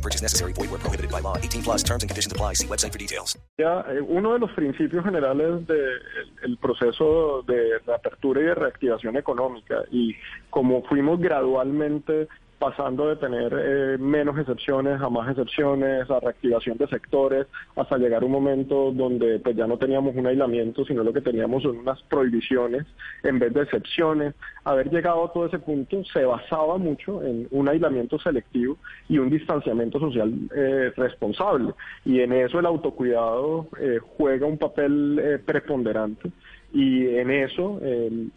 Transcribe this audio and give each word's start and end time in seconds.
No 0.00 0.08
purchase 0.08 0.22
necessary. 0.22 0.54
Void 0.54 0.70
where 0.70 0.80
prohibited 0.80 1.10
by 1.10 1.20
law. 1.20 1.36
18 1.36 1.62
plus 1.62 1.82
terms 1.82 2.02
and 2.02 2.08
conditions 2.08 2.32
apply. 2.32 2.54
See 2.54 2.66
website 2.66 2.92
for 2.92 2.98
details. 2.98 3.36
Ya, 3.58 3.84
uno 4.08 4.32
de 4.32 4.38
los 4.38 4.50
principios 4.52 5.04
generales 5.04 5.66
del 5.66 6.56
proceso 6.58 7.42
de 7.46 7.78
reapertura 7.86 8.40
y 8.40 8.44
de 8.44 8.54
reactivación 8.54 9.16
económica 9.18 9.84
y 9.90 10.14
como 10.48 10.82
fuimos 10.84 11.20
gradualmente 11.20 12.28
pasando 12.60 13.08
de 13.08 13.16
tener 13.16 13.52
eh, 13.58 13.96
menos 13.98 14.38
excepciones 14.38 15.00
a 15.00 15.08
más 15.08 15.30
excepciones, 15.30 16.08
a 16.10 16.20
reactivación 16.20 16.76
de 16.76 16.86
sectores, 16.88 17.46
hasta 17.74 17.96
llegar 17.96 18.22
a 18.22 18.26
un 18.26 18.32
momento 18.32 18.92
donde 18.92 19.38
pues 19.38 19.56
ya 19.56 19.66
no 19.66 19.78
teníamos 19.78 20.14
un 20.14 20.26
aislamiento, 20.26 20.84
sino 20.84 21.02
lo 21.02 21.12
que 21.12 21.22
teníamos 21.22 21.62
son 21.62 21.78
unas 21.78 22.00
prohibiciones 22.02 22.86
en 23.22 23.38
vez 23.38 23.54
de 23.54 23.62
excepciones. 23.62 24.34
Haber 24.64 24.90
llegado 24.90 25.24
a 25.24 25.32
todo 25.32 25.46
ese 25.46 25.58
punto 25.58 26.04
se 26.12 26.22
basaba 26.24 26.76
mucho 26.76 27.22
en 27.24 27.48
un 27.50 27.66
aislamiento 27.66 28.18
selectivo 28.18 28.76
y 29.08 29.16
un 29.16 29.30
distanciamiento 29.30 29.98
social 29.98 30.30
eh, 30.54 30.92
responsable. 30.94 31.72
Y 32.04 32.20
en 32.20 32.34
eso 32.34 32.58
el 32.58 32.66
autocuidado 32.66 33.68
eh, 33.80 34.00
juega 34.16 34.46
un 34.46 34.58
papel 34.58 35.40
preponderante 35.46 36.30
y 36.72 37.06
en 37.16 37.30
eso 37.30 37.80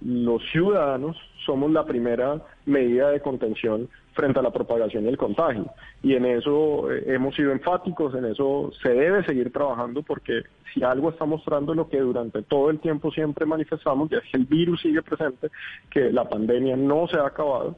los 0.00 0.42
ciudadanos 0.50 1.16
somos 1.46 1.70
la 1.70 1.84
primera 1.84 2.42
medida 2.66 3.10
de 3.10 3.20
contención 3.20 3.88
frente 4.16 4.40
a 4.40 4.42
la 4.42 4.50
propagación 4.50 5.04
y 5.04 5.08
el 5.08 5.16
contagio. 5.16 5.66
Y 6.02 6.14
en 6.14 6.24
eso 6.24 6.90
eh, 6.90 7.04
hemos 7.06 7.36
sido 7.36 7.52
enfáticos, 7.52 8.14
en 8.14 8.24
eso 8.24 8.72
se 8.82 8.88
debe 8.88 9.24
seguir 9.24 9.52
trabajando 9.52 10.02
porque 10.02 10.42
si 10.72 10.82
algo 10.82 11.10
está 11.10 11.26
mostrando 11.26 11.74
lo 11.74 11.88
que 11.88 12.00
durante 12.00 12.42
todo 12.42 12.70
el 12.70 12.80
tiempo 12.80 13.12
siempre 13.12 13.46
manifestamos, 13.46 14.10
ya 14.10 14.18
es 14.18 14.24
que 14.24 14.38
el 14.38 14.46
virus 14.46 14.80
sigue 14.80 15.02
presente, 15.02 15.50
que 15.90 16.10
la 16.10 16.28
pandemia 16.28 16.76
no 16.76 17.06
se 17.06 17.18
ha 17.18 17.26
acabado. 17.26 17.76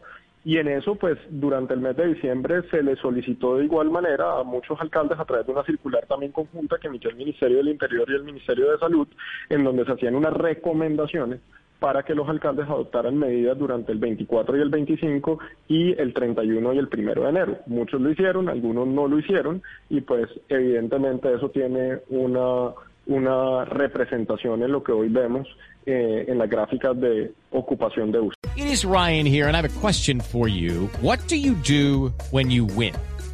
Y 0.48 0.56
en 0.56 0.66
eso, 0.66 0.94
pues, 0.94 1.18
durante 1.28 1.74
el 1.74 1.80
mes 1.80 1.94
de 1.94 2.06
diciembre 2.06 2.62
se 2.70 2.82
le 2.82 2.96
solicitó 2.96 3.58
de 3.58 3.66
igual 3.66 3.90
manera 3.90 4.40
a 4.40 4.44
muchos 4.44 4.80
alcaldes 4.80 5.20
a 5.20 5.26
través 5.26 5.44
de 5.44 5.52
una 5.52 5.62
circular 5.62 6.06
también 6.06 6.32
conjunta 6.32 6.78
que 6.80 6.88
emitió 6.88 7.10
el 7.10 7.16
Ministerio 7.16 7.58
del 7.58 7.68
Interior 7.68 8.08
y 8.08 8.14
el 8.14 8.24
Ministerio 8.24 8.70
de 8.70 8.78
Salud, 8.78 9.06
en 9.50 9.62
donde 9.62 9.84
se 9.84 9.92
hacían 9.92 10.14
unas 10.14 10.32
recomendaciones 10.32 11.40
para 11.78 12.02
que 12.02 12.14
los 12.14 12.26
alcaldes 12.30 12.66
adoptaran 12.66 13.18
medidas 13.18 13.58
durante 13.58 13.92
el 13.92 13.98
24 13.98 14.56
y 14.56 14.60
el 14.62 14.70
25 14.70 15.38
y 15.68 16.00
el 16.00 16.14
31 16.14 16.72
y 16.72 16.78
el 16.78 16.88
1 16.90 17.14
de 17.20 17.28
enero. 17.28 17.58
Muchos 17.66 18.00
lo 18.00 18.10
hicieron, 18.10 18.48
algunos 18.48 18.88
no 18.88 19.06
lo 19.06 19.18
hicieron 19.18 19.62
y 19.90 20.00
pues 20.00 20.30
evidentemente 20.48 21.30
eso 21.30 21.50
tiene 21.50 21.98
una, 22.08 22.72
una 23.08 23.64
representación 23.64 24.62
en 24.62 24.70
lo 24.70 24.82
que 24.82 24.92
hoy 24.92 25.08
vemos 25.08 25.48
eh, 25.86 26.26
en 26.28 26.38
las 26.38 26.48
gráficas 26.48 26.98
de 27.00 27.32
ocupación 27.50 28.12
de 28.12 28.20
uso. 28.20 28.34
It 28.56 28.66
is 28.66 28.84
Ryan 28.84 29.26
here 29.26 29.48
and 29.48 29.56
I 29.56 29.60
have 29.60 29.68
a 29.68 29.80
question 29.80 30.20
for 30.20 30.48
you. 30.48 30.88
What 31.00 31.18
do 31.28 31.36
you 31.36 31.54
do 31.54 32.12
when 32.30 32.50
you 32.50 32.66
win? 32.66 32.94